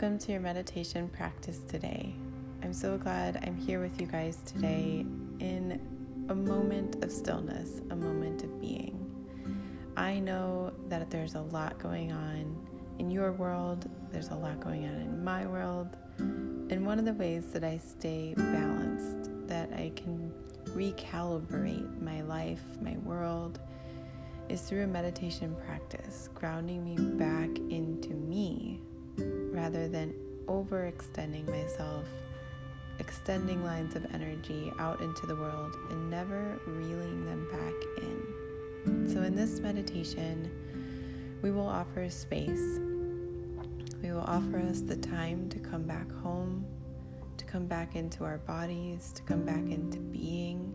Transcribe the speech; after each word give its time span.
Welcome 0.00 0.18
to 0.20 0.30
your 0.30 0.40
meditation 0.40 1.08
practice 1.08 1.58
today. 1.66 2.14
I'm 2.62 2.72
so 2.72 2.96
glad 2.96 3.42
I'm 3.44 3.56
here 3.56 3.80
with 3.80 4.00
you 4.00 4.06
guys 4.06 4.38
today 4.46 5.04
in 5.40 5.80
a 6.28 6.36
moment 6.36 7.02
of 7.02 7.10
stillness, 7.10 7.80
a 7.90 7.96
moment 7.96 8.44
of 8.44 8.60
being. 8.60 9.10
I 9.96 10.20
know 10.20 10.72
that 10.88 11.10
there's 11.10 11.34
a 11.34 11.40
lot 11.40 11.80
going 11.80 12.12
on 12.12 12.64
in 13.00 13.10
your 13.10 13.32
world, 13.32 13.90
there's 14.12 14.28
a 14.28 14.36
lot 14.36 14.60
going 14.60 14.84
on 14.84 14.94
in 15.00 15.24
my 15.24 15.46
world, 15.46 15.88
and 16.18 16.86
one 16.86 17.00
of 17.00 17.04
the 17.04 17.14
ways 17.14 17.46
that 17.46 17.64
I 17.64 17.78
stay 17.78 18.34
balanced, 18.36 19.32
that 19.48 19.72
I 19.72 19.90
can 19.96 20.32
recalibrate 20.66 22.00
my 22.00 22.22
life, 22.22 22.62
my 22.80 22.96
world, 22.98 23.58
is 24.48 24.60
through 24.60 24.84
a 24.84 24.86
meditation 24.86 25.56
practice, 25.66 26.28
grounding 26.36 26.84
me 26.84 26.94
back 27.16 27.48
into 27.68 28.10
me 28.10 28.80
rather 29.52 29.88
than 29.88 30.14
overextending 30.46 31.48
myself, 31.48 32.04
extending 32.98 33.64
lines 33.64 33.94
of 33.96 34.06
energy 34.14 34.72
out 34.78 35.00
into 35.00 35.26
the 35.26 35.36
world 35.36 35.76
and 35.90 36.10
never 36.10 36.58
reeling 36.66 37.24
them 37.26 37.46
back 37.50 37.74
in. 38.02 39.08
So, 39.12 39.22
in 39.22 39.34
this 39.34 39.60
meditation, 39.60 40.50
we 41.42 41.50
will 41.50 41.68
offer 41.68 42.08
space. 42.08 42.78
We 44.02 44.12
will 44.12 44.24
offer 44.26 44.58
us 44.58 44.80
the 44.80 44.96
time 44.96 45.48
to 45.50 45.58
come 45.58 45.82
back 45.82 46.10
home, 46.10 46.64
to 47.36 47.44
come 47.44 47.66
back 47.66 47.96
into 47.96 48.24
our 48.24 48.38
bodies, 48.38 49.12
to 49.14 49.22
come 49.22 49.44
back 49.44 49.64
into 49.70 49.98
being, 49.98 50.72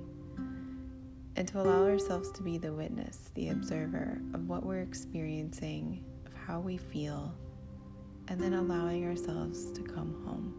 and 1.36 1.48
to 1.48 1.62
allow 1.62 1.86
ourselves 1.86 2.32
to 2.32 2.44
be 2.44 2.58
the 2.58 2.72
witness, 2.72 3.32
the 3.34 3.50
observer 3.50 4.22
of 4.34 4.48
what 4.48 4.66
we're 4.66 4.82
experiencing, 4.82 6.04
of 6.26 6.34
how 6.34 6.60
we 6.60 6.78
feel, 6.78 7.34
and 8.28 8.40
then 8.40 8.54
allowing 8.54 9.06
ourselves 9.06 9.72
to 9.72 9.82
come 9.82 10.16
home. 10.26 10.54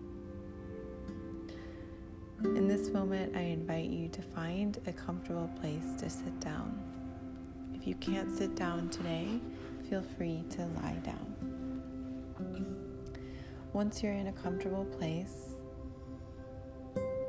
In 2.57 2.69
this 2.69 2.91
moment, 2.91 3.35
I 3.35 3.41
invite 3.41 3.91
you 3.91 4.09
to 4.09 4.23
find 4.23 4.79
a 4.87 4.93
comfortable 4.93 5.51
place 5.61 5.95
to 5.99 6.11
sit 6.11 6.39
down. 6.41 6.79
If 7.75 7.87
you 7.87 7.95
can't 7.95 8.31
sit 8.37 8.55
down 8.55 8.91
today, 8.91 9.41
feel 9.89 10.03
free 10.17 10.45
to 10.51 10.67
lie 10.83 11.01
down. 11.03 11.35
Once 13.73 14.03
you're 14.03 14.13
in 14.13 14.29
a 14.29 14.33
comfortable 14.33 14.85
place, 14.85 15.55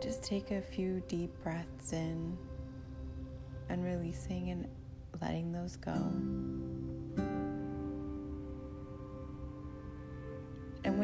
just 0.01 0.21
take 0.21 0.51
a 0.51 0.61
few 0.61 1.01
deep 1.07 1.31
breaths 1.43 1.93
in 1.93 2.37
and 3.69 3.83
releasing 3.83 4.51
and 4.51 4.67
letting 5.21 5.51
those 5.51 5.77
go. 5.77 5.93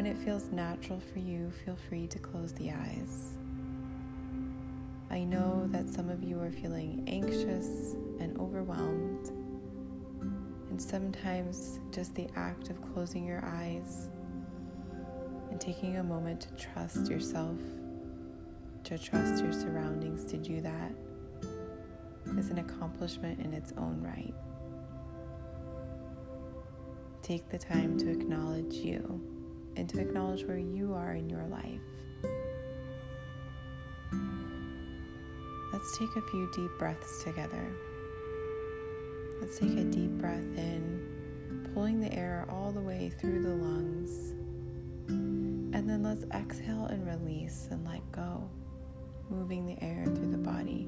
When 0.02 0.12
it 0.12 0.18
feels 0.18 0.50
natural 0.52 1.00
for 1.00 1.20
you, 1.20 1.52
feel 1.64 1.78
free 1.88 2.08
to 2.08 2.18
close 2.18 2.54
the 2.54 2.72
eyes. 2.72 3.34
I 5.12 5.24
know 5.24 5.68
that 5.68 5.88
some 5.90 6.10
of 6.10 6.24
you 6.24 6.40
are 6.42 6.50
feeling 6.50 7.04
anxious 7.06 7.94
and 8.20 8.36
overwhelmed. 8.40 9.30
And 10.72 10.82
sometimes 10.82 11.80
just 11.92 12.16
the 12.16 12.28
act 12.36 12.72
of 12.72 12.82
closing 12.82 13.24
your 13.24 13.46
eyes 13.46 14.10
and 15.52 15.62
taking 15.62 15.98
a 15.98 16.04
moment 16.04 16.42
to 16.42 16.50
trust 16.56 17.08
yourself, 17.08 17.60
to 18.86 18.98
trust 18.98 19.44
your 19.44 19.54
surroundings 19.54 20.26
to 20.32 20.38
do 20.38 20.62
that, 20.62 20.94
is 22.40 22.50
an 22.50 22.58
accomplishment 22.58 23.40
in 23.40 23.54
its 23.54 23.72
own 23.78 24.02
right. 24.02 24.34
Take 27.22 27.50
the 27.50 27.60
time 27.60 28.00
to 28.00 28.10
acknowledge 28.10 28.74
you 28.74 29.41
and 29.76 29.88
to 29.90 30.00
acknowledge 30.00 30.44
where 30.44 30.58
you 30.58 30.94
are 30.94 31.14
in 31.14 31.30
your 31.30 31.46
life. 31.46 31.80
Let's 35.74 35.98
take 35.98 36.16
a 36.16 36.22
few 36.30 36.50
deep 36.54 36.72
breaths 36.78 37.24
together. 37.24 37.66
Let's 39.40 39.58
take 39.58 39.72
a 39.78 39.84
deep 39.84 40.12
breath 40.12 40.38
in, 40.56 41.72
pulling 41.74 42.00
the 42.00 42.14
air 42.14 42.46
all 42.50 42.72
the 42.72 42.82
way 42.82 43.12
through 43.20 43.42
the 43.42 43.56
lungs. 43.56 44.34
And 45.08 45.90
then 45.90 46.04
let's 46.04 46.26
exhale 46.34 46.86
and 46.86 47.08
release 47.08 47.68
and 47.72 47.84
let 47.86 48.12
go, 48.12 48.48
moving 49.30 49.66
the 49.66 49.82
air 49.84 50.06
through 50.06 50.32
the 50.32 50.38
body. 50.38 50.88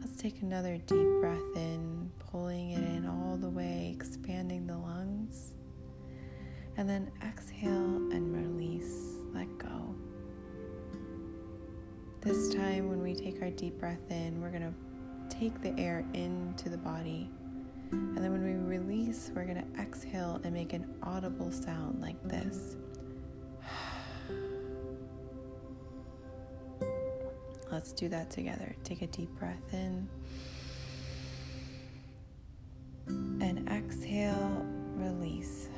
Let's 0.00 0.16
take 0.20 0.42
another 0.42 0.76
deep 0.76 1.08
breath 1.20 1.56
in, 1.56 2.10
pulling 2.30 2.72
it 2.72 2.82
in 2.82 3.06
all 3.06 3.38
the 3.38 3.48
way, 3.48 3.94
expanding 3.94 4.66
the 4.66 4.76
lungs. 4.76 5.54
And 6.78 6.88
then 6.88 7.10
exhale 7.26 7.96
and 8.12 8.36
release, 8.36 9.16
let 9.32 9.48
go. 9.58 9.94
This 12.20 12.54
time, 12.54 12.88
when 12.88 13.02
we 13.02 13.14
take 13.14 13.40
our 13.40 13.50
deep 13.50 13.78
breath 13.78 14.10
in, 14.10 14.42
we're 14.42 14.50
going 14.50 14.62
to 14.62 14.74
take 15.34 15.62
the 15.62 15.74
air 15.80 16.04
into 16.12 16.68
the 16.68 16.76
body. 16.76 17.30
And 17.92 18.18
then 18.18 18.32
when 18.32 18.44
we 18.44 18.54
release, 18.76 19.30
we're 19.34 19.44
going 19.44 19.62
to 19.62 19.80
exhale 19.80 20.40
and 20.44 20.52
make 20.52 20.72
an 20.72 20.92
audible 21.02 21.50
sound 21.50 22.02
like 22.02 22.22
this. 22.28 22.76
Let's 27.70 27.92
do 27.92 28.08
that 28.08 28.30
together. 28.30 28.74
Take 28.84 29.02
a 29.02 29.06
deep 29.06 29.30
breath 29.38 29.72
in. 29.72 30.08
And 33.08 33.68
exhale, 33.70 34.66
release. 34.96 35.68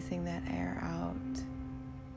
Releasing 0.00 0.24
that 0.24 0.42
air 0.50 0.80
out. 0.82 1.14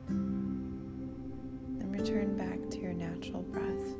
Then 0.08 1.90
return 1.90 2.34
back 2.34 2.70
to 2.70 2.78
your 2.78 2.94
natural 2.94 3.42
breath. 3.42 3.94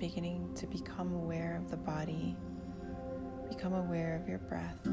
Beginning 0.00 0.52
to 0.56 0.66
become 0.66 1.14
aware 1.14 1.56
of 1.62 1.70
the 1.70 1.76
body, 1.76 2.36
become 3.48 3.74
aware 3.74 4.16
of 4.20 4.28
your 4.28 4.38
breath. 4.38 4.84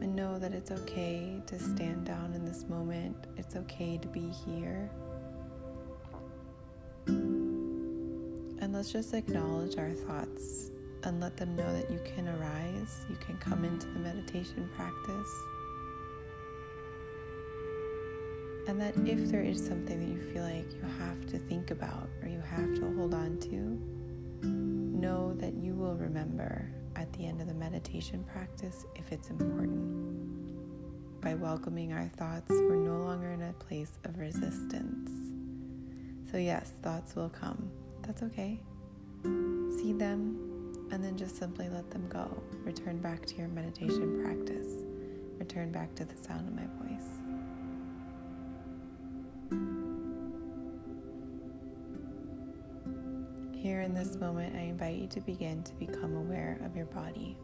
And 0.00 0.16
know 0.16 0.36
that 0.40 0.52
it's 0.52 0.72
okay 0.72 1.40
to 1.46 1.60
stand 1.60 2.04
down 2.04 2.32
in 2.34 2.44
this 2.44 2.64
moment, 2.68 3.28
it's 3.36 3.54
okay 3.54 3.98
to 3.98 4.08
be 4.08 4.32
here. 4.44 4.90
And 7.06 8.72
let's 8.72 8.90
just 8.90 9.14
acknowledge 9.14 9.78
our 9.78 9.92
thoughts 9.92 10.71
and 11.04 11.20
let 11.20 11.36
them 11.36 11.56
know 11.56 11.72
that 11.72 11.90
you 11.90 12.00
can 12.04 12.28
arise, 12.28 13.04
you 13.08 13.16
can 13.16 13.36
come 13.38 13.64
into 13.64 13.86
the 13.88 13.98
meditation 13.98 14.68
practice. 14.76 15.28
And 18.68 18.80
that 18.80 18.94
if 19.04 19.30
there 19.30 19.42
is 19.42 19.64
something 19.64 19.98
that 19.98 20.06
you 20.06 20.32
feel 20.32 20.44
like 20.44 20.72
you 20.72 20.82
have 20.98 21.26
to 21.26 21.38
think 21.38 21.72
about 21.72 22.08
or 22.22 22.28
you 22.28 22.40
have 22.40 22.74
to 22.76 22.94
hold 22.94 23.12
on 23.12 23.38
to, 23.40 24.46
know 24.46 25.34
that 25.34 25.54
you 25.54 25.74
will 25.74 25.96
remember 25.96 26.70
at 26.94 27.12
the 27.14 27.26
end 27.26 27.40
of 27.40 27.48
the 27.48 27.54
meditation 27.54 28.24
practice 28.32 28.86
if 28.94 29.10
it's 29.10 29.30
important. 29.30 31.20
By 31.20 31.34
welcoming 31.34 31.92
our 31.92 32.08
thoughts, 32.16 32.50
we're 32.50 32.76
no 32.76 32.98
longer 33.04 33.30
in 33.32 33.42
a 33.42 33.52
place 33.54 33.98
of 34.04 34.18
resistance. 34.18 35.10
So, 36.30 36.36
yes, 36.36 36.72
thoughts 36.82 37.16
will 37.16 37.28
come. 37.28 37.70
That's 38.02 38.22
okay. 38.22 38.60
See 39.24 39.92
them, 39.92 40.51
and 40.92 41.02
then 41.02 41.16
just 41.16 41.36
simply 41.36 41.68
let 41.70 41.90
them 41.90 42.06
go. 42.08 42.42
Return 42.64 42.98
back 42.98 43.24
to 43.26 43.34
your 43.36 43.48
meditation 43.48 44.22
practice. 44.22 44.84
Return 45.38 45.72
back 45.72 45.94
to 45.96 46.04
the 46.04 46.16
sound 46.22 46.46
of 46.46 46.54
my 46.54 46.66
voice. 46.84 47.18
Here 53.56 53.80
in 53.80 53.94
this 53.94 54.16
moment, 54.16 54.54
I 54.54 54.60
invite 54.60 54.96
you 54.96 55.06
to 55.08 55.20
begin 55.20 55.62
to 55.62 55.72
become 55.74 56.14
aware 56.14 56.58
of 56.64 56.76
your 56.76 56.86
body. 56.86 57.38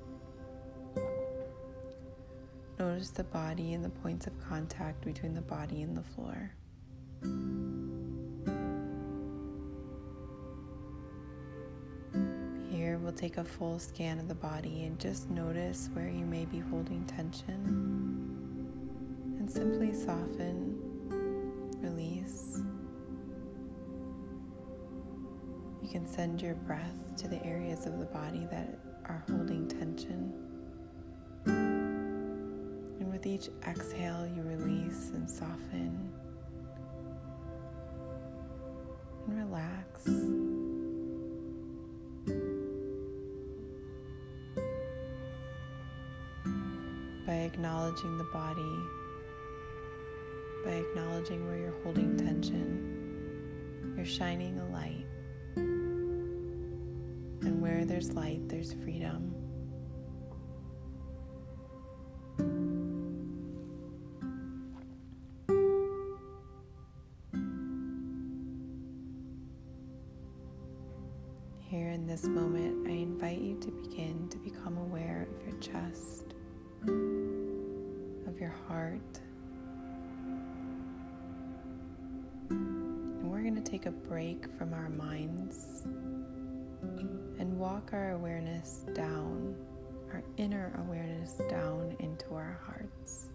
Notice 2.78 3.10
the 3.10 3.24
body 3.24 3.72
and 3.72 3.84
the 3.84 3.88
points 3.88 4.26
of 4.26 4.38
contact 4.40 5.04
between 5.04 5.32
the 5.32 5.40
body 5.40 5.82
and 5.82 5.96
the 5.96 6.02
floor. 6.02 6.52
Take 13.18 13.36
a 13.36 13.44
full 13.44 13.80
scan 13.80 14.20
of 14.20 14.28
the 14.28 14.34
body 14.34 14.84
and 14.84 14.96
just 15.00 15.28
notice 15.28 15.90
where 15.92 16.08
you 16.08 16.24
may 16.24 16.44
be 16.44 16.60
holding 16.60 17.04
tension. 17.04 17.52
And 19.40 19.50
simply 19.50 19.92
soften, 19.92 20.78
release. 21.80 22.62
You 25.82 25.88
can 25.88 26.06
send 26.06 26.40
your 26.40 26.54
breath 26.54 27.16
to 27.16 27.26
the 27.26 27.44
areas 27.44 27.86
of 27.86 27.98
the 27.98 28.04
body 28.04 28.46
that 28.52 28.78
are 29.06 29.24
holding 29.28 29.66
tension. 29.66 30.32
And 31.46 33.10
with 33.10 33.26
each 33.26 33.48
exhale, 33.66 34.30
you 34.32 34.42
release 34.42 35.10
and 35.12 35.28
soften 35.28 36.12
the 48.06 48.24
body, 48.32 48.78
by 50.64 50.70
acknowledging 50.70 51.44
where 51.48 51.58
you're 51.58 51.74
holding 51.82 52.16
tension, 52.16 53.92
you're 53.96 54.06
shining 54.06 54.56
a 54.60 54.68
light. 54.68 55.04
And 55.56 57.60
where 57.60 57.84
there's 57.84 58.12
light, 58.12 58.48
there's 58.48 58.72
freedom. 58.72 59.34
Here 71.68 71.88
in 71.88 72.06
this 72.06 72.24
moment, 72.24 72.86
I 72.86 72.92
invite 72.92 73.40
you 73.40 73.58
to 73.58 73.72
begin 73.72 74.28
to 74.28 74.38
become 74.38 74.78
aware 74.78 75.26
of 75.28 75.46
your 75.46 75.58
chest, 75.60 76.34
your 78.40 78.54
heart. 78.68 79.20
And 82.50 83.30
we're 83.30 83.42
going 83.42 83.56
to 83.56 83.70
take 83.70 83.86
a 83.86 83.90
break 83.90 84.46
from 84.56 84.72
our 84.72 84.88
minds 84.88 85.82
and 87.38 87.58
walk 87.58 87.90
our 87.92 88.12
awareness 88.12 88.84
down, 88.94 89.54
our 90.12 90.22
inner 90.36 90.72
awareness 90.86 91.32
down 91.48 91.96
into 91.98 92.34
our 92.34 92.60
hearts. 92.64 93.28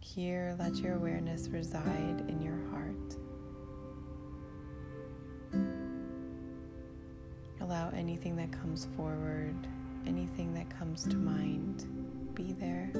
Here, 0.00 0.54
let 0.60 0.76
your 0.76 0.94
awareness 0.94 1.48
reside 1.48 2.24
in 2.28 2.40
your 2.40 2.58
heart. 2.70 3.16
Allow 7.60 7.90
anything 7.90 8.36
that 8.36 8.52
comes 8.52 8.86
forward, 8.96 9.56
anything 10.06 10.54
that 10.54 10.70
comes 10.70 11.04
to 11.04 11.16
mind, 11.16 11.86
be 12.34 12.52
there. 12.52 12.90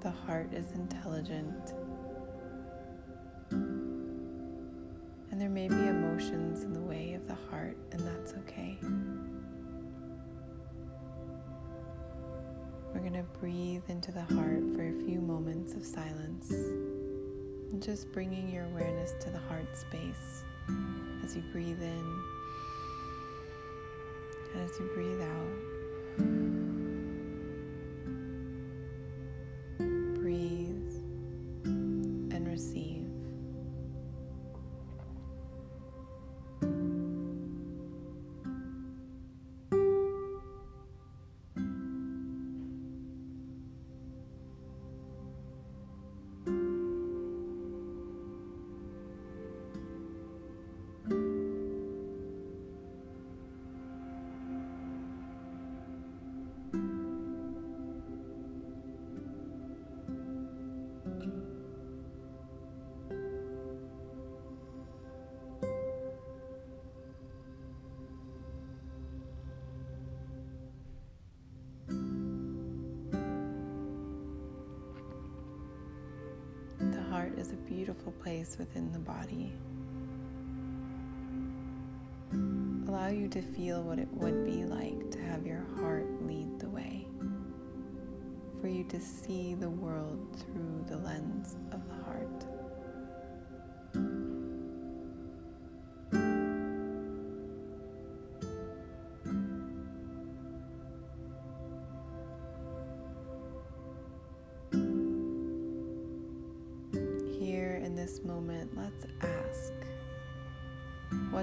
The 0.00 0.10
heart 0.10 0.52
is 0.54 0.70
intelligent. 0.72 1.72
And 5.30 5.40
there 5.40 5.48
may 5.48 5.68
be 5.68 5.74
emotions 5.74 6.62
in 6.62 6.72
the 6.72 6.80
way 6.80 7.14
of 7.14 7.26
the 7.26 7.36
heart, 7.50 7.76
and 7.92 8.00
that's 8.00 8.34
okay. 8.34 8.78
We're 12.94 13.00
going 13.00 13.12
to 13.12 13.26
breathe 13.38 13.82
into 13.88 14.12
the 14.12 14.22
heart 14.22 14.62
for 14.74 14.88
a 14.88 15.04
few 15.04 15.20
moments 15.20 15.74
of 15.74 15.84
silence. 15.84 16.50
And 17.70 17.82
just 17.82 18.10
bringing 18.12 18.48
your 18.48 18.64
awareness 18.64 19.12
to 19.20 19.30
the 19.30 19.38
heart 19.38 19.76
space 19.76 20.44
as 21.24 21.36
you 21.36 21.42
breathe 21.52 21.82
in 21.82 22.22
as 24.56 24.78
you 24.78 24.86
breathe 24.94 25.20
out. 25.20 26.67
Is 77.38 77.52
a 77.52 77.56
beautiful 77.56 78.10
place 78.12 78.56
within 78.58 78.92
the 78.92 78.98
body. 78.98 79.52
Allow 82.88 83.08
you 83.08 83.28
to 83.28 83.40
feel 83.40 83.82
what 83.82 83.98
it 84.00 84.08
would 84.12 84.44
be 84.44 84.64
like 84.64 85.10
to 85.12 85.20
have 85.20 85.46
your 85.46 85.64
heart 85.76 86.06
lead 86.26 86.58
the 86.58 86.68
way, 86.68 87.06
for 88.60 88.66
you 88.66 88.82
to 88.84 89.00
see 89.00 89.54
the 89.54 89.70
world 89.70 90.18
through 90.40 90.84
the 90.88 90.96
lens 90.96 91.54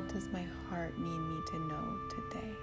what 0.05 0.13
does 0.13 0.29
my 0.31 0.45
heart 0.69 0.95
need 0.99 1.17
me 1.17 1.41
to 1.47 1.57
know 1.61 1.99
today? 2.09 2.53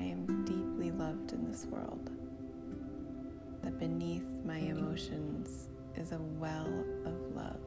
I 0.00 0.04
am 0.04 0.44
deeply 0.44 0.90
loved 0.90 1.32
in 1.32 1.50
this 1.50 1.66
world, 1.66 2.10
that 3.62 3.78
beneath 3.78 4.24
my 4.44 4.56
emotions 4.56 5.68
is 5.94 6.12
a 6.12 6.18
well 6.38 6.84
of 7.04 7.36
love. 7.36 7.60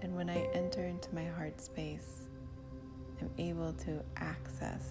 And 0.00 0.14
when 0.14 0.30
I 0.30 0.48
enter 0.54 0.84
into 0.84 1.12
my 1.12 1.24
heart 1.24 1.60
space, 1.60 2.28
I'm 3.20 3.30
able 3.36 3.72
to 3.72 4.00
access 4.16 4.88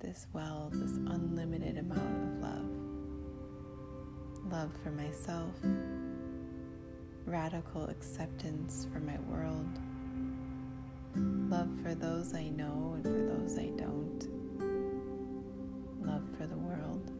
this 0.00 0.26
well, 0.32 0.70
this 0.72 0.96
unlimited 0.96 1.76
amount 1.76 2.00
of 2.00 2.42
love. 2.42 2.70
Love 4.50 4.72
for 4.82 4.90
myself, 4.90 5.54
radical 7.26 7.84
acceptance 7.84 8.86
for 8.90 9.00
my 9.00 9.18
world 9.28 9.78
Love 11.14 11.68
for 11.82 11.94
those 11.94 12.34
I 12.34 12.48
know 12.50 12.92
and 12.94 13.04
for 13.04 13.10
those 13.10 13.58
I 13.58 13.70
don't. 13.76 14.37
Love 16.08 16.22
for 16.38 16.46
the 16.46 16.56
world. 16.56 17.12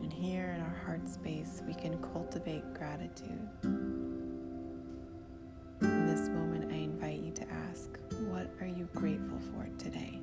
And 0.00 0.12
here 0.12 0.52
in 0.52 0.60
our 0.60 0.76
heart 0.86 1.08
space, 1.08 1.60
we 1.66 1.74
can 1.74 2.00
cultivate 2.00 2.62
gratitude. 2.72 3.48
In 5.80 6.06
this 6.06 6.28
moment, 6.28 6.70
I 6.70 6.76
invite 6.76 7.20
you 7.20 7.32
to 7.32 7.50
ask, 7.50 7.98
What 8.28 8.48
are 8.60 8.68
you 8.68 8.88
grateful 8.94 9.40
for 9.52 9.68
today? 9.76 10.20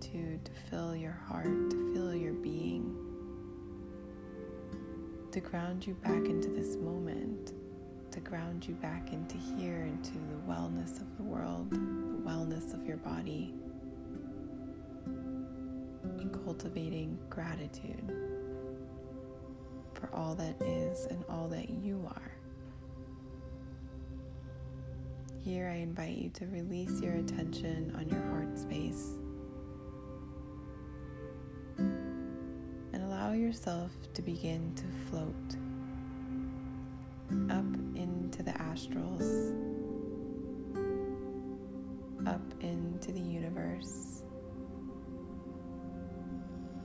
Gratitude 0.00 0.44
to 0.44 0.52
fill 0.70 0.96
your 0.96 1.12
heart, 1.12 1.70
to 1.70 1.94
fill 1.94 2.14
your 2.14 2.32
being. 2.32 2.96
to 5.32 5.38
ground 5.38 5.86
you 5.86 5.94
back 5.94 6.24
into 6.24 6.48
this 6.48 6.74
moment, 6.74 7.52
to 8.10 8.18
ground 8.18 8.66
you 8.66 8.74
back 8.74 9.12
into 9.12 9.36
here, 9.36 9.82
into 9.82 10.14
the 10.14 10.52
wellness 10.52 11.00
of 11.00 11.16
the 11.16 11.22
world, 11.22 11.70
the 11.70 11.76
wellness 12.28 12.74
of 12.74 12.84
your 12.84 12.96
body, 12.96 13.54
and 16.18 16.32
cultivating 16.44 17.16
gratitude 17.28 18.12
for 19.94 20.10
all 20.12 20.34
that 20.34 20.60
is 20.62 21.06
and 21.06 21.24
all 21.28 21.46
that 21.46 21.70
you 21.70 22.04
are. 22.08 22.32
Here, 25.44 25.68
I 25.68 25.76
invite 25.76 26.16
you 26.16 26.30
to 26.30 26.46
release 26.46 27.00
your 27.00 27.14
attention 27.14 27.94
on 27.96 28.08
your 28.08 28.20
heart 28.32 28.58
space 28.58 29.19
allow 33.10 33.32
yourself 33.32 33.90
to 34.14 34.22
begin 34.22 34.72
to 34.76 34.84
float 35.10 35.56
up 37.50 37.74
into 37.96 38.40
the 38.44 38.52
astrals, 38.52 39.50
up 42.24 42.40
into 42.60 43.10
the 43.10 43.18
universe. 43.18 44.22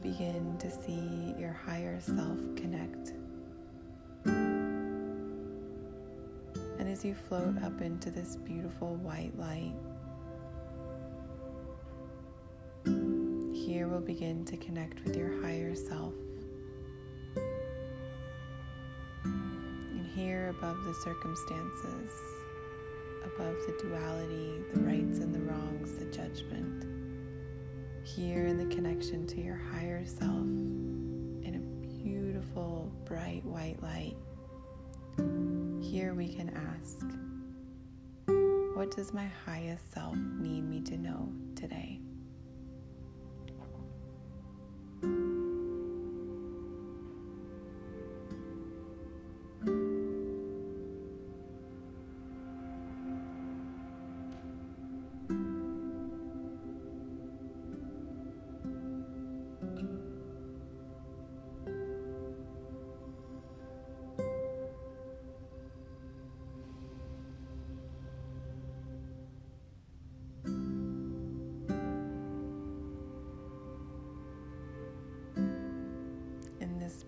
Begin 0.02 0.58
to 0.58 0.72
see 0.72 1.36
your 1.38 1.54
higher 1.54 2.00
self 2.00 2.40
connect 2.56 3.14
And 6.86 6.90
as 6.90 7.06
you 7.06 7.14
float 7.14 7.62
up 7.64 7.82
into 7.82 8.10
this 8.10 8.36
beautiful 8.36 8.96
white 8.96 9.38
light, 9.38 9.74
here 13.86 13.92
we'll 13.92 14.02
begin 14.02 14.44
to 14.44 14.58
connect 14.58 15.04
with 15.04 15.16
your 15.16 15.40
higher 15.44 15.76
self. 15.76 16.14
And 19.64 20.08
here, 20.16 20.50
above 20.50 20.84
the 20.86 20.94
circumstances, 21.04 22.12
above 23.24 23.56
the 23.68 23.78
duality, 23.84 24.64
the 24.74 24.80
rights 24.80 25.20
and 25.20 25.36
the 25.36 25.40
wrongs, 25.40 25.94
the 26.00 26.06
judgment, 26.06 26.86
here 28.04 28.48
in 28.48 28.58
the 28.58 28.74
connection 28.74 29.28
to 29.28 29.40
your 29.40 29.62
higher 29.72 30.04
self 30.04 30.48
in 31.44 31.54
a 31.54 31.60
beautiful, 32.04 32.92
bright 33.06 33.46
white 33.46 33.80
light 33.84 34.16
here 35.84 36.16
we 36.16 36.28
can 36.28 36.50
ask, 36.50 37.06
What 38.76 38.96
does 38.96 39.14
my 39.14 39.30
highest 39.46 39.94
self 39.94 40.16
need 40.16 40.64
me 40.64 40.82
to 40.82 40.98
know 40.98 41.30
today? 41.56 42.00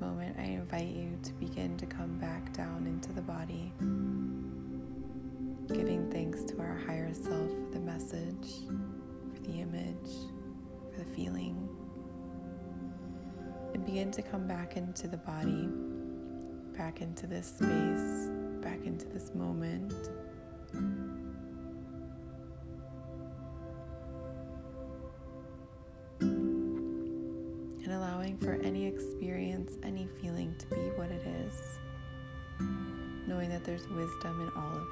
Moment, 0.08 0.38
I 0.40 0.44
invite 0.44 0.88
you 0.88 1.20
to 1.22 1.34
begin 1.34 1.76
to 1.78 1.86
come 1.86 2.18
back 2.18 2.54
down 2.54 2.88
into 2.88 3.12
the 3.12 3.22
body, 3.22 3.74
giving 5.68 6.10
thanks 6.10 6.44
to 6.46 6.60
our 6.60 6.78
higher 6.78 7.14
self 7.14 7.50
for 7.50 7.72
the 7.74 7.80
message, 7.80 8.66
for 9.34 9.42
the 9.42 9.60
image, 9.60 10.10
for 10.94 11.04
the 11.04 11.12
feeling. 11.14 11.68
And 13.74 13.86
begin 13.86 14.12
to 14.12 14.22
come 14.22 14.48
back 14.48 14.78
into 14.78 15.10
the 15.10 15.18
body, 15.18 15.68
back 16.78 17.02
into 17.02 17.28
this 17.28 17.48
space, 17.48 18.30
back 18.62 18.86
into 18.86 19.08
this 19.08 19.36
moment. 19.36 19.94
For 28.36 28.54
any 28.64 28.86
experience, 28.86 29.78
any 29.84 30.08
feeling 30.22 30.54
to 30.58 30.68
be 30.68 30.90
what 30.96 31.10
it 31.12 31.22
is, 31.46 31.80
knowing 33.28 33.50
that 33.50 33.64
there's 33.64 33.88
wisdom 33.90 34.42
in 34.42 34.50
all 34.56 34.76
of 34.76 34.88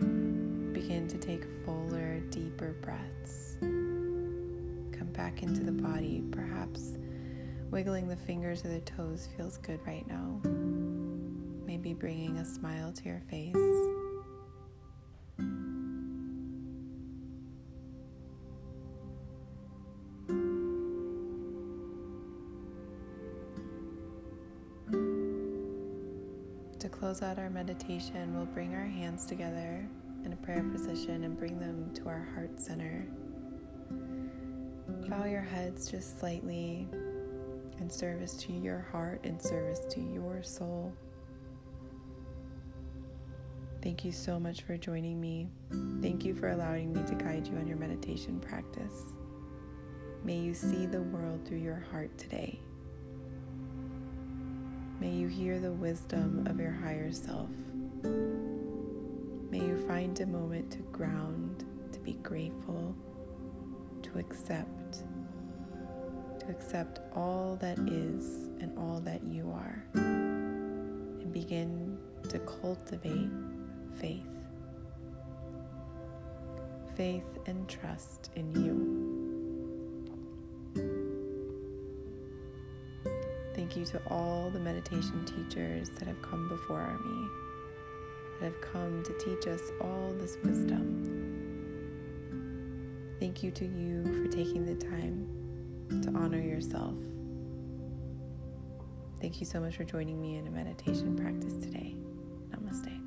it. 0.00 0.72
Begin 0.72 1.06
to 1.08 1.18
take 1.18 1.44
fuller, 1.64 2.20
deeper 2.30 2.74
breaths. 2.80 3.56
Come 3.60 5.10
back 5.12 5.42
into 5.42 5.62
the 5.62 5.72
body, 5.72 6.24
perhaps 6.32 6.94
wiggling 7.70 8.08
the 8.08 8.16
fingers 8.16 8.64
or 8.64 8.68
the 8.68 8.80
toes 8.80 9.28
feels 9.36 9.58
good 9.58 9.78
right 9.86 10.06
now. 10.08 10.40
Maybe 11.66 11.92
bringing 11.92 12.38
a 12.38 12.44
smile 12.44 12.92
to 12.92 13.04
your 13.04 13.22
face. 13.30 13.54
Close 27.18 27.30
out 27.30 27.38
our 27.38 27.50
meditation, 27.50 28.36
we'll 28.36 28.46
bring 28.46 28.74
our 28.74 28.86
hands 28.86 29.26
together 29.26 29.88
in 30.24 30.32
a 30.32 30.36
prayer 30.36 30.62
position 30.62 31.24
and 31.24 31.36
bring 31.36 31.58
them 31.58 31.90
to 31.94 32.06
our 32.06 32.28
heart 32.34 32.60
center. 32.60 33.06
Bow 35.08 35.24
your 35.24 35.42
heads 35.42 35.90
just 35.90 36.20
slightly 36.20 36.86
in 37.80 37.90
service 37.90 38.34
to 38.34 38.52
your 38.52 38.86
heart, 38.92 39.24
in 39.24 39.40
service 39.40 39.80
to 39.90 40.00
your 40.00 40.42
soul. 40.42 40.92
Thank 43.82 44.04
you 44.04 44.12
so 44.12 44.38
much 44.38 44.62
for 44.62 44.76
joining 44.76 45.20
me. 45.20 45.48
Thank 46.00 46.24
you 46.24 46.34
for 46.34 46.50
allowing 46.50 46.92
me 46.92 47.02
to 47.04 47.14
guide 47.14 47.48
you 47.48 47.56
on 47.56 47.66
your 47.66 47.78
meditation 47.78 48.38
practice. 48.38 49.02
May 50.24 50.38
you 50.38 50.54
see 50.54 50.86
the 50.86 51.02
world 51.02 51.46
through 51.46 51.58
your 51.58 51.84
heart 51.90 52.16
today. 52.16 52.60
May 55.00 55.10
you 55.10 55.28
hear 55.28 55.60
the 55.60 55.70
wisdom 55.70 56.44
of 56.48 56.58
your 56.58 56.72
higher 56.72 57.12
self. 57.12 57.50
May 58.02 59.60
you 59.60 59.76
find 59.86 60.18
a 60.18 60.26
moment 60.26 60.72
to 60.72 60.78
ground, 60.90 61.64
to 61.92 62.00
be 62.00 62.14
grateful, 62.14 62.96
to 64.02 64.18
accept, 64.18 65.04
to 66.40 66.48
accept 66.48 66.98
all 67.14 67.56
that 67.60 67.78
is 67.78 68.48
and 68.60 68.76
all 68.76 69.00
that 69.04 69.22
you 69.22 69.52
are, 69.52 69.84
and 69.94 71.32
begin 71.32 71.96
to 72.28 72.40
cultivate 72.40 73.30
faith. 74.00 74.26
Faith 76.96 77.38
and 77.46 77.68
trust 77.68 78.30
in 78.34 78.50
you. 78.52 78.97
To 83.88 84.00
all 84.08 84.50
the 84.50 84.60
meditation 84.60 85.24
teachers 85.24 85.88
that 85.90 86.06
have 86.06 86.20
come 86.22 86.48
before 86.48 86.98
me, 87.04 87.28
that 88.38 88.52
have 88.52 88.60
come 88.60 89.02
to 89.02 89.12
teach 89.18 89.46
us 89.46 89.62
all 89.80 90.14
this 90.18 90.36
wisdom. 90.44 91.16
Thank 93.18 93.42
you 93.42 93.50
to 93.50 93.64
you 93.64 94.04
for 94.04 94.28
taking 94.30 94.66
the 94.66 94.74
time 94.74 95.26
to 96.02 96.10
honor 96.10 96.40
yourself. 96.40 96.94
Thank 99.20 99.40
you 99.40 99.46
so 99.46 99.58
much 99.58 99.76
for 99.76 99.84
joining 99.84 100.20
me 100.20 100.36
in 100.36 100.46
a 100.46 100.50
meditation 100.50 101.16
practice 101.16 101.54
today. 101.54 101.96
Namaste. 102.50 102.97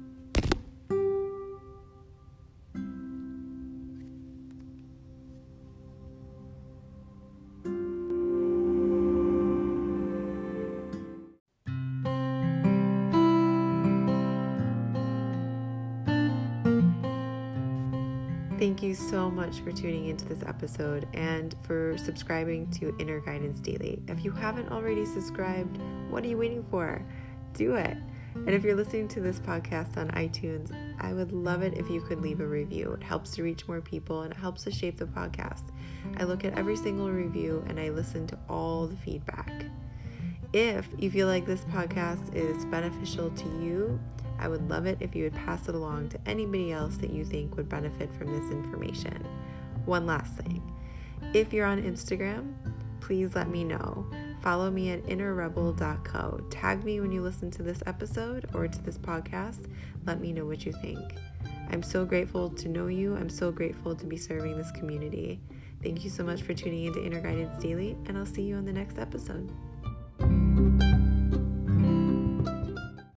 Thank 18.61 18.83
you 18.83 18.93
so 18.93 19.31
much 19.31 19.61
for 19.61 19.71
tuning 19.71 20.09
into 20.09 20.25
this 20.25 20.43
episode 20.43 21.07
and 21.15 21.55
for 21.63 21.97
subscribing 21.97 22.69
to 22.73 22.95
Inner 22.99 23.19
Guidance 23.19 23.59
Daily. 23.59 23.99
If 24.07 24.23
you 24.23 24.29
haven't 24.29 24.71
already 24.71 25.03
subscribed, 25.03 25.79
what 26.11 26.23
are 26.23 26.27
you 26.27 26.37
waiting 26.37 26.63
for? 26.69 27.03
Do 27.55 27.73
it. 27.73 27.97
And 28.35 28.51
if 28.51 28.63
you're 28.63 28.75
listening 28.75 29.07
to 29.07 29.19
this 29.19 29.39
podcast 29.39 29.97
on 29.97 30.11
iTunes, 30.11 30.71
I 31.01 31.11
would 31.11 31.31
love 31.31 31.63
it 31.63 31.75
if 31.75 31.89
you 31.89 32.01
could 32.01 32.21
leave 32.21 32.39
a 32.39 32.45
review. 32.45 32.91
It 32.91 33.01
helps 33.01 33.31
to 33.31 33.41
reach 33.41 33.67
more 33.67 33.81
people 33.81 34.21
and 34.21 34.31
it 34.31 34.37
helps 34.37 34.65
to 34.65 34.71
shape 34.71 34.97
the 34.97 35.05
podcast. 35.05 35.71
I 36.17 36.25
look 36.25 36.45
at 36.45 36.55
every 36.55 36.75
single 36.75 37.09
review 37.09 37.65
and 37.67 37.79
I 37.79 37.89
listen 37.89 38.27
to 38.27 38.37
all 38.47 38.85
the 38.85 38.97
feedback. 38.97 39.70
If 40.53 40.89
you 40.97 41.09
feel 41.09 41.27
like 41.27 41.45
this 41.45 41.63
podcast 41.65 42.35
is 42.35 42.65
beneficial 42.65 43.29
to 43.29 43.45
you, 43.63 43.99
I 44.37 44.47
would 44.47 44.69
love 44.69 44.85
it 44.85 44.97
if 44.99 45.15
you 45.15 45.23
would 45.23 45.35
pass 45.35 45.69
it 45.69 45.75
along 45.75 46.09
to 46.09 46.19
anybody 46.25 46.73
else 46.73 46.97
that 46.97 47.11
you 47.11 47.23
think 47.23 47.55
would 47.55 47.69
benefit 47.69 48.13
from 48.13 48.27
this 48.27 48.51
information. 48.51 49.25
One 49.85 50.05
last 50.05 50.33
thing 50.35 50.61
if 51.33 51.53
you're 51.53 51.65
on 51.65 51.81
Instagram, 51.81 52.53
please 52.99 53.35
let 53.35 53.47
me 53.47 53.63
know. 53.63 54.05
Follow 54.41 54.71
me 54.71 54.89
at 54.89 55.05
innerrebel.co. 55.05 56.41
Tag 56.49 56.83
me 56.83 56.99
when 56.99 57.11
you 57.11 57.21
listen 57.21 57.51
to 57.51 57.63
this 57.63 57.81
episode 57.85 58.49
or 58.53 58.67
to 58.67 58.81
this 58.81 58.97
podcast. 58.97 59.71
Let 60.05 60.19
me 60.19 60.33
know 60.33 60.45
what 60.45 60.65
you 60.65 60.73
think. 60.73 61.15
I'm 61.69 61.83
so 61.83 62.03
grateful 62.03 62.49
to 62.49 62.67
know 62.67 62.87
you. 62.87 63.15
I'm 63.15 63.29
so 63.29 63.51
grateful 63.51 63.95
to 63.95 64.05
be 64.05 64.17
serving 64.17 64.57
this 64.57 64.71
community. 64.71 65.39
Thank 65.81 66.03
you 66.03 66.09
so 66.09 66.23
much 66.23 66.41
for 66.41 66.53
tuning 66.53 66.85
into 66.85 67.03
Inner 67.03 67.21
Guidance 67.21 67.61
Daily, 67.63 67.95
and 68.07 68.17
I'll 68.17 68.25
see 68.25 68.41
you 68.41 68.55
on 68.55 68.65
the 68.65 68.73
next 68.73 68.97
episode 68.97 69.49
you 70.21 70.70